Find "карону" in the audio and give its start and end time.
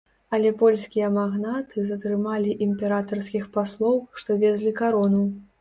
4.85-5.23